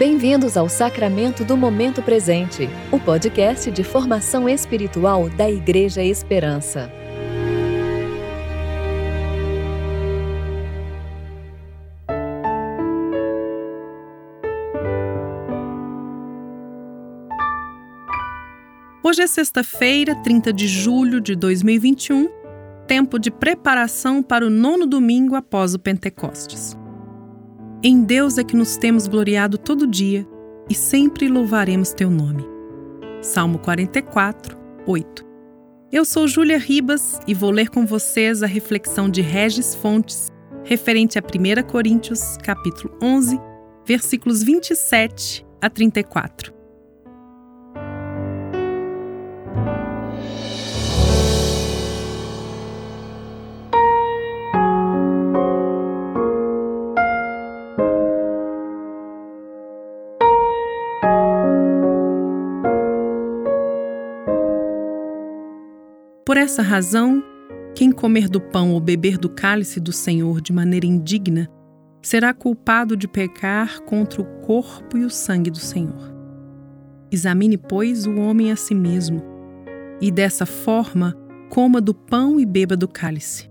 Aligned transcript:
Bem-vindos 0.00 0.56
ao 0.56 0.66
Sacramento 0.66 1.44
do 1.44 1.58
Momento 1.58 2.02
Presente, 2.02 2.70
o 2.90 2.98
podcast 2.98 3.70
de 3.70 3.84
formação 3.84 4.48
espiritual 4.48 5.28
da 5.28 5.50
Igreja 5.50 6.02
Esperança. 6.02 6.90
Hoje 19.04 19.20
é 19.20 19.26
sexta-feira, 19.26 20.14
30 20.22 20.50
de 20.50 20.66
julho 20.66 21.20
de 21.20 21.36
2021, 21.36 22.30
tempo 22.86 23.18
de 23.18 23.30
preparação 23.30 24.22
para 24.22 24.46
o 24.46 24.48
nono 24.48 24.86
domingo 24.86 25.34
após 25.34 25.74
o 25.74 25.78
Pentecostes. 25.78 26.79
Em 27.82 28.02
Deus 28.02 28.36
é 28.36 28.44
que 28.44 28.54
nos 28.54 28.76
temos 28.76 29.06
gloriado 29.06 29.56
todo 29.56 29.86
dia 29.86 30.28
e 30.68 30.74
sempre 30.74 31.28
louvaremos 31.28 31.94
teu 31.94 32.10
nome. 32.10 32.44
Salmo 33.22 33.58
44, 33.58 34.54
8. 34.86 35.24
Eu 35.90 36.04
sou 36.04 36.28
Júlia 36.28 36.58
Ribas 36.58 37.18
e 37.26 37.32
vou 37.32 37.50
ler 37.50 37.70
com 37.70 37.86
vocês 37.86 38.42
a 38.42 38.46
reflexão 38.46 39.08
de 39.08 39.22
Regis 39.22 39.74
Fontes, 39.74 40.30
referente 40.62 41.18
a 41.18 41.22
1 41.22 41.66
Coríntios, 41.66 42.36
capítulo 42.44 42.94
11, 43.02 43.40
versículos 43.86 44.42
27 44.42 45.46
a 45.58 45.70
34. 45.70 46.59
Por 66.30 66.36
essa 66.36 66.62
razão, 66.62 67.24
quem 67.74 67.90
comer 67.90 68.28
do 68.28 68.40
pão 68.40 68.70
ou 68.70 68.78
beber 68.78 69.18
do 69.18 69.28
cálice 69.28 69.80
do 69.80 69.90
Senhor 69.90 70.40
de 70.40 70.52
maneira 70.52 70.86
indigna 70.86 71.50
será 72.00 72.32
culpado 72.32 72.96
de 72.96 73.08
pecar 73.08 73.82
contra 73.82 74.22
o 74.22 74.24
corpo 74.42 74.96
e 74.96 75.04
o 75.04 75.10
sangue 75.10 75.50
do 75.50 75.58
Senhor. 75.58 76.14
Examine, 77.10 77.58
pois, 77.58 78.06
o 78.06 78.14
homem 78.20 78.52
a 78.52 78.54
si 78.54 78.76
mesmo, 78.76 79.20
e 80.00 80.08
dessa 80.12 80.46
forma 80.46 81.16
coma 81.48 81.80
do 81.80 81.92
pão 81.92 82.38
e 82.38 82.46
beba 82.46 82.76
do 82.76 82.86
cálice. 82.86 83.50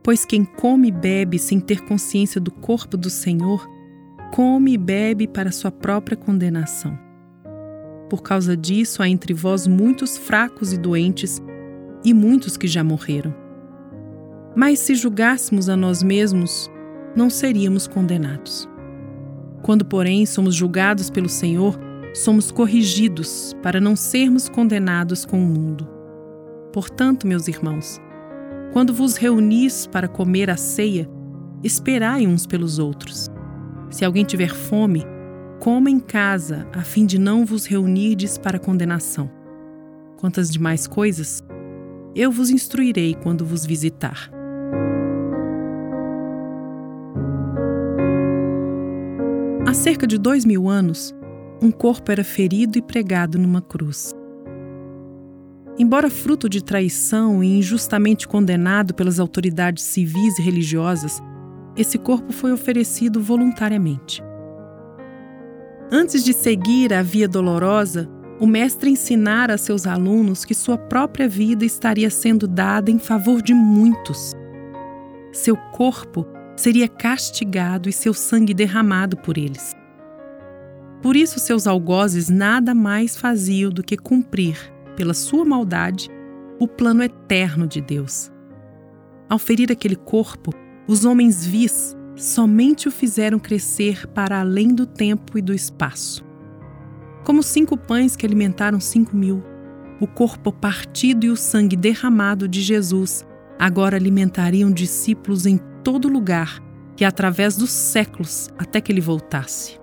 Pois 0.00 0.24
quem 0.24 0.44
come 0.44 0.90
e 0.90 0.92
bebe 0.92 1.40
sem 1.40 1.58
ter 1.58 1.80
consciência 1.80 2.40
do 2.40 2.52
corpo 2.52 2.96
do 2.96 3.10
Senhor, 3.10 3.68
come 4.32 4.74
e 4.74 4.78
bebe 4.78 5.26
para 5.26 5.50
sua 5.50 5.72
própria 5.72 6.16
condenação. 6.16 6.96
Por 8.08 8.22
causa 8.22 8.56
disso, 8.56 9.02
há 9.02 9.08
entre 9.08 9.34
vós 9.34 9.66
muitos 9.66 10.16
fracos 10.16 10.72
e 10.72 10.78
doentes 10.78 11.42
e 12.04 12.14
muitos 12.14 12.56
que 12.56 12.66
já 12.66 12.82
morreram. 12.82 13.34
Mas 14.54 14.80
se 14.80 14.94
julgássemos 14.94 15.68
a 15.68 15.76
nós 15.76 16.02
mesmos, 16.02 16.70
não 17.14 17.30
seríamos 17.30 17.86
condenados. 17.86 18.68
Quando, 19.62 19.84
porém, 19.84 20.24
somos 20.26 20.54
julgados 20.54 21.10
pelo 21.10 21.28
Senhor, 21.28 21.78
somos 22.14 22.50
corrigidos 22.50 23.54
para 23.62 23.80
não 23.80 23.94
sermos 23.94 24.48
condenados 24.48 25.24
com 25.24 25.42
o 25.42 25.46
mundo. 25.46 25.88
Portanto, 26.72 27.26
meus 27.26 27.46
irmãos, 27.46 28.00
quando 28.72 28.94
vos 28.94 29.16
reunis 29.16 29.86
para 29.86 30.08
comer 30.08 30.50
a 30.50 30.56
ceia, 30.56 31.08
esperai 31.62 32.26
uns 32.26 32.46
pelos 32.46 32.78
outros. 32.78 33.28
Se 33.90 34.04
alguém 34.04 34.24
tiver 34.24 34.54
fome, 34.54 35.04
coma 35.58 35.90
em 35.90 36.00
casa, 36.00 36.66
a 36.72 36.82
fim 36.82 37.04
de 37.04 37.18
não 37.18 37.44
vos 37.44 37.66
reunirdes 37.66 38.38
para 38.38 38.58
condenação. 38.58 39.30
Quantas 40.16 40.50
demais 40.50 40.86
coisas, 40.86 41.42
eu 42.14 42.30
vos 42.30 42.50
instruirei 42.50 43.14
quando 43.14 43.44
vos 43.44 43.64
visitar. 43.64 44.30
Há 49.66 49.74
cerca 49.74 50.06
de 50.06 50.18
dois 50.18 50.44
mil 50.44 50.68
anos, 50.68 51.14
um 51.62 51.70
corpo 51.70 52.10
era 52.10 52.24
ferido 52.24 52.76
e 52.78 52.82
pregado 52.82 53.38
numa 53.38 53.62
cruz. 53.62 54.14
Embora 55.78 56.10
fruto 56.10 56.48
de 56.48 56.62
traição 56.62 57.42
e 57.42 57.58
injustamente 57.58 58.26
condenado 58.26 58.92
pelas 58.92 59.18
autoridades 59.18 59.84
civis 59.84 60.38
e 60.38 60.42
religiosas, 60.42 61.22
esse 61.76 61.96
corpo 61.98 62.32
foi 62.32 62.52
oferecido 62.52 63.20
voluntariamente. 63.20 64.22
Antes 65.90 66.22
de 66.22 66.32
seguir 66.32 66.92
a 66.92 67.02
via 67.02 67.26
dolorosa, 67.26 68.08
o 68.40 68.46
mestre 68.46 68.90
ensinara 68.90 69.54
a 69.54 69.58
seus 69.58 69.86
alunos 69.86 70.46
que 70.46 70.54
sua 70.54 70.78
própria 70.78 71.28
vida 71.28 71.62
estaria 71.62 72.08
sendo 72.08 72.48
dada 72.48 72.90
em 72.90 72.98
favor 72.98 73.42
de 73.42 73.52
muitos. 73.52 74.32
Seu 75.30 75.54
corpo 75.72 76.26
seria 76.56 76.88
castigado 76.88 77.86
e 77.86 77.92
seu 77.92 78.14
sangue 78.14 78.54
derramado 78.54 79.18
por 79.18 79.36
eles. 79.36 79.76
Por 81.02 81.16
isso, 81.16 81.38
seus 81.38 81.66
algozes 81.66 82.30
nada 82.30 82.74
mais 82.74 83.14
faziam 83.14 83.70
do 83.70 83.82
que 83.82 83.96
cumprir, 83.96 84.56
pela 84.96 85.14
sua 85.14 85.44
maldade, 85.44 86.08
o 86.58 86.66
plano 86.66 87.02
eterno 87.02 87.66
de 87.66 87.80
Deus. 87.80 88.32
Ao 89.28 89.38
ferir 89.38 89.70
aquele 89.70 89.96
corpo, 89.96 90.50
os 90.88 91.04
homens 91.04 91.44
vis 91.44 91.94
somente 92.16 92.88
o 92.88 92.90
fizeram 92.90 93.38
crescer 93.38 94.06
para 94.08 94.40
além 94.40 94.74
do 94.74 94.86
tempo 94.86 95.38
e 95.38 95.42
do 95.42 95.54
espaço 95.54 96.29
como 97.24 97.42
cinco 97.42 97.76
pães 97.76 98.16
que 98.16 98.24
alimentaram 98.24 98.80
cinco 98.80 99.16
mil. 99.16 99.42
O 100.00 100.06
corpo 100.06 100.50
partido 100.50 101.26
e 101.26 101.30
o 101.30 101.36
sangue 101.36 101.76
derramado 101.76 102.48
de 102.48 102.60
Jesus 102.62 103.24
agora 103.58 103.96
alimentariam 103.96 104.70
discípulos 104.70 105.44
em 105.44 105.58
todo 105.84 106.08
lugar 106.08 106.62
e 106.98 107.04
através 107.04 107.56
dos 107.56 107.70
séculos 107.70 108.48
até 108.58 108.80
que 108.80 108.90
ele 108.90 109.00
voltasse. 109.00 109.78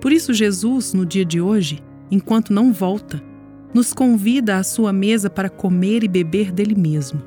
Por 0.00 0.12
isso, 0.12 0.32
Jesus, 0.32 0.94
no 0.94 1.04
dia 1.04 1.24
de 1.24 1.40
hoje, 1.40 1.82
enquanto 2.10 2.52
não 2.52 2.72
volta, 2.72 3.22
nos 3.74 3.92
convida 3.92 4.56
à 4.56 4.62
sua 4.62 4.92
mesa 4.92 5.28
para 5.28 5.50
comer 5.50 6.04
e 6.04 6.08
beber 6.08 6.52
dele 6.52 6.74
mesmo. 6.74 7.22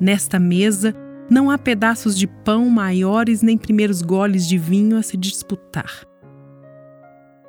Nesta 0.00 0.38
mesa, 0.38 0.94
não 1.30 1.50
há 1.50 1.58
pedaços 1.58 2.18
de 2.18 2.26
pão 2.26 2.68
maiores 2.68 3.42
nem 3.42 3.56
primeiros 3.56 4.02
goles 4.02 4.46
de 4.46 4.58
vinho 4.58 4.96
a 4.96 5.02
se 5.02 5.16
disputar 5.16 6.11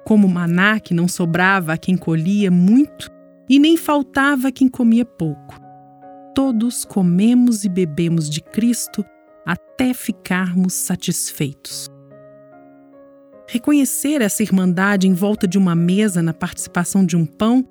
como 0.05 0.27
maná 0.27 0.79
que 0.79 0.93
não 0.93 1.07
sobrava 1.07 1.73
a 1.73 1.77
quem 1.77 1.97
colhia 1.97 2.51
muito 2.51 3.09
e 3.49 3.59
nem 3.59 3.77
faltava 3.77 4.47
a 4.47 4.51
quem 4.51 4.67
comia 4.67 5.05
pouco. 5.05 5.59
Todos 6.35 6.83
comemos 6.83 7.63
e 7.63 7.69
bebemos 7.69 8.29
de 8.29 8.41
Cristo 8.41 9.05
até 9.45 9.93
ficarmos 9.93 10.73
satisfeitos. 10.73 11.89
Reconhecer 13.47 14.21
essa 14.21 14.41
irmandade 14.41 15.07
em 15.07 15.13
volta 15.13 15.47
de 15.47 15.57
uma 15.57 15.75
mesa 15.75 16.21
na 16.23 16.33
participação 16.33 17.05
de 17.05 17.15
um 17.15 17.25
pão 17.25 17.67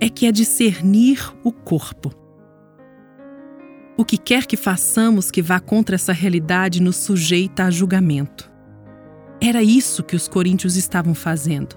é 0.00 0.08
que 0.08 0.26
é 0.26 0.32
discernir 0.32 1.20
o 1.44 1.52
corpo. 1.52 2.14
O 3.96 4.04
que 4.04 4.16
quer 4.16 4.46
que 4.46 4.56
façamos 4.56 5.30
que 5.30 5.42
vá 5.42 5.58
contra 5.58 5.96
essa 5.96 6.12
realidade 6.12 6.80
nos 6.80 6.96
sujeita 6.96 7.64
a 7.64 7.70
julgamento. 7.70 8.50
Era 9.40 9.62
isso 9.62 10.02
que 10.02 10.16
os 10.16 10.26
coríntios 10.26 10.76
estavam 10.76 11.14
fazendo. 11.14 11.76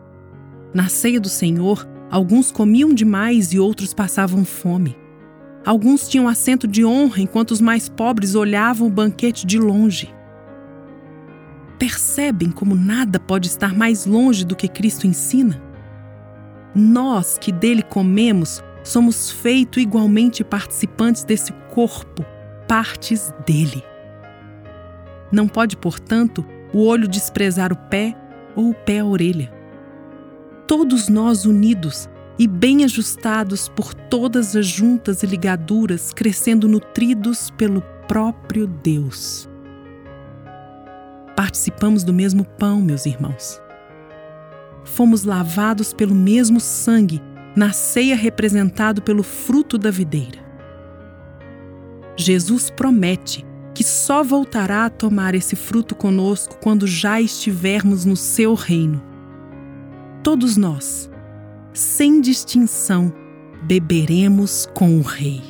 Na 0.73 0.89
ceia 0.89 1.19
do 1.19 1.29
Senhor, 1.29 1.87
alguns 2.09 2.51
comiam 2.51 2.93
demais 2.93 3.53
e 3.53 3.59
outros 3.59 3.93
passavam 3.93 4.43
fome. 4.43 4.97
Alguns 5.63 6.07
tinham 6.07 6.27
assento 6.27 6.67
de 6.67 6.83
honra 6.83 7.21
enquanto 7.21 7.51
os 7.51 7.61
mais 7.61 7.87
pobres 7.87 8.33
olhavam 8.33 8.87
o 8.87 8.91
banquete 8.91 9.45
de 9.45 9.59
longe. 9.59 10.11
Percebem 11.77 12.49
como 12.49 12.73
nada 12.73 13.19
pode 13.19 13.47
estar 13.47 13.75
mais 13.75 14.05
longe 14.05 14.43
do 14.43 14.55
que 14.55 14.67
Cristo 14.67 15.05
ensina? 15.05 15.61
Nós 16.73 17.37
que 17.37 17.51
dele 17.51 17.83
comemos 17.83 18.63
somos 18.83 19.29
feito 19.29 19.79
igualmente 19.79 20.43
participantes 20.43 21.23
desse 21.23 21.51
corpo, 21.71 22.25
partes 22.67 23.31
dele. 23.45 23.83
Não 25.31 25.47
pode, 25.47 25.77
portanto, 25.77 26.43
o 26.73 26.85
olho 26.85 27.07
desprezar 27.07 27.71
o 27.71 27.75
pé 27.75 28.15
ou 28.55 28.69
o 28.69 28.73
pé 28.73 28.99
a 28.99 29.05
orelha. 29.05 29.51
Todos 30.67 31.09
nós 31.09 31.45
unidos 31.45 32.09
e 32.39 32.47
bem 32.47 32.83
ajustados 32.83 33.67
por 33.69 33.93
todas 33.93 34.55
as 34.55 34.65
juntas 34.65 35.21
e 35.21 35.27
ligaduras, 35.27 36.11
crescendo 36.11 36.67
nutridos 36.67 37.51
pelo 37.51 37.81
próprio 38.07 38.65
Deus. 38.65 39.49
Participamos 41.35 42.03
do 42.03 42.13
mesmo 42.13 42.43
pão, 42.43 42.81
meus 42.81 43.05
irmãos. 43.05 43.61
Fomos 44.83 45.23
lavados 45.23 45.93
pelo 45.93 46.15
mesmo 46.15 46.59
sangue 46.59 47.21
na 47.55 47.71
ceia 47.73 48.15
representado 48.15 49.01
pelo 49.01 49.23
fruto 49.23 49.77
da 49.77 49.91
videira. 49.91 50.39
Jesus 52.15 52.69
promete 52.69 53.45
que 53.73 53.83
só 53.83 54.23
voltará 54.23 54.85
a 54.85 54.89
tomar 54.89 55.33
esse 55.35 55.55
fruto 55.55 55.95
conosco 55.95 56.57
quando 56.61 56.85
já 56.85 57.21
estivermos 57.21 58.05
no 58.05 58.15
seu 58.15 58.53
reino. 58.53 59.01
Todos 60.23 60.57
nós, 60.57 61.09
sem 61.73 62.21
distinção, 62.21 63.13
beberemos 63.63 64.67
com 64.73 64.99
o 64.99 65.01
Rei. 65.01 65.41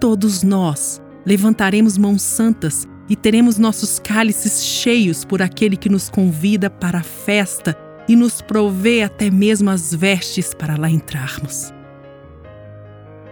Todos 0.00 0.42
nós 0.42 1.00
levantaremos 1.24 1.98
mãos 1.98 2.22
santas 2.22 2.86
e 3.08 3.16
teremos 3.16 3.58
nossos 3.58 3.98
cálices 3.98 4.64
cheios 4.64 5.24
por 5.24 5.42
aquele 5.42 5.76
que 5.76 5.88
nos 5.88 6.08
convida 6.08 6.70
para 6.70 6.98
a 7.00 7.02
festa 7.02 7.76
e 8.08 8.16
nos 8.16 8.40
provê 8.40 9.02
até 9.02 9.30
mesmo 9.30 9.70
as 9.70 9.94
vestes 9.94 10.54
para 10.54 10.76
lá 10.76 10.88
entrarmos. 10.88 11.72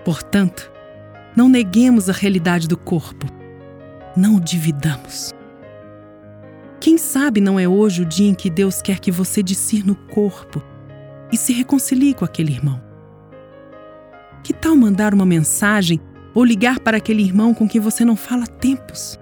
Portanto, 0.05 0.71
não 1.39 1.49
neguemos 1.49 2.11
a 2.11 2.13
realidade 2.13 2.67
do 2.67 2.77
corpo, 2.77 3.25
não 4.17 4.35
o 4.35 4.41
dividamos. 4.41 5.33
Quem 6.81 6.99
sabe 6.99 7.41
não 7.41 7.61
é 7.61 7.69
hoje 7.69 8.03
o 8.03 8.05
dia 8.05 8.29
em 8.29 8.35
que 8.35 8.51
Deus 8.51 8.83
quer 8.83 8.99
que 8.99 9.13
você 9.13 9.41
discirna 9.41 9.93
o 9.93 10.13
corpo 10.13 10.61
e 11.31 11.37
se 11.37 11.53
reconcilie 11.53 12.13
com 12.13 12.25
aquele 12.25 12.51
irmão? 12.51 12.83
Que 14.43 14.53
tal 14.53 14.75
mandar 14.75 15.15
uma 15.15 15.25
mensagem 15.25 16.01
ou 16.35 16.45
ligar 16.45 16.81
para 16.81 16.97
aquele 16.97 17.23
irmão 17.23 17.55
com 17.55 17.69
quem 17.69 17.81
você 17.81 18.05
não 18.05 18.17
fala 18.17 18.43
há 18.43 18.49
tempos? 18.49 19.17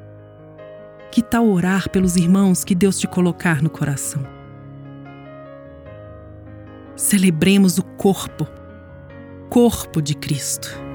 Que 1.12 1.20
tal 1.20 1.46
orar 1.46 1.90
pelos 1.90 2.16
irmãos 2.16 2.64
que 2.64 2.74
Deus 2.74 2.98
te 2.98 3.06
colocar 3.06 3.60
no 3.62 3.68
coração? 3.68 4.26
Celebremos 6.96 7.76
o 7.76 7.82
corpo, 7.82 8.48
corpo 9.50 10.00
de 10.00 10.14
Cristo. 10.14 10.85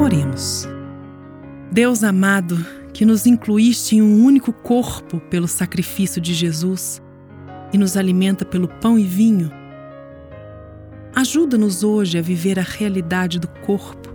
Oremos. 0.00 0.68
Deus 1.70 2.02
amado, 2.04 2.64
que 2.92 3.04
nos 3.04 3.26
incluíste 3.26 3.96
em 3.96 4.02
um 4.02 4.24
único 4.24 4.52
corpo 4.52 5.20
pelo 5.20 5.48
sacrifício 5.48 6.20
de 6.20 6.34
Jesus 6.34 7.02
e 7.72 7.78
nos 7.78 7.96
alimenta 7.96 8.44
pelo 8.44 8.68
pão 8.68 8.98
e 8.98 9.04
vinho, 9.04 9.50
ajuda-nos 11.14 11.82
hoje 11.82 12.16
a 12.16 12.22
viver 12.22 12.58
a 12.58 12.62
realidade 12.62 13.38
do 13.38 13.48
corpo 13.48 14.08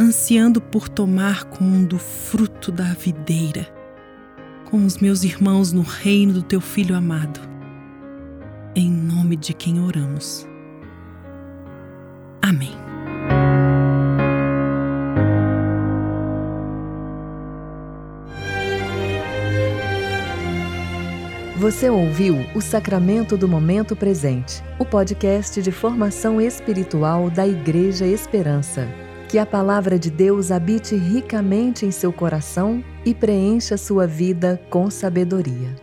ansiando 0.00 0.60
por 0.60 0.88
tomar 0.88 1.44
com 1.44 1.84
do 1.84 1.98
fruto 1.98 2.72
da 2.72 2.92
videira, 2.94 3.66
com 4.70 4.84
os 4.84 4.98
meus 4.98 5.22
irmãos 5.22 5.72
no 5.72 5.82
reino 5.82 6.32
do 6.32 6.42
teu 6.42 6.60
Filho 6.60 6.96
amado. 6.96 7.40
Em 8.74 8.90
nome 8.90 9.36
de 9.36 9.52
quem 9.52 9.80
oramos. 9.80 10.46
Amém. 12.40 12.81
Você 21.62 21.88
ouviu 21.88 22.38
o 22.56 22.60
Sacramento 22.60 23.36
do 23.36 23.46
Momento 23.46 23.94
Presente, 23.94 24.60
o 24.80 24.84
podcast 24.84 25.62
de 25.62 25.70
formação 25.70 26.40
espiritual 26.40 27.30
da 27.30 27.46
Igreja 27.46 28.04
Esperança. 28.04 28.88
Que 29.28 29.38
a 29.38 29.46
palavra 29.46 29.96
de 29.96 30.10
Deus 30.10 30.50
habite 30.50 30.96
ricamente 30.96 31.86
em 31.86 31.92
seu 31.92 32.12
coração 32.12 32.82
e 33.04 33.14
preencha 33.14 33.76
sua 33.76 34.08
vida 34.08 34.60
com 34.68 34.90
sabedoria. 34.90 35.76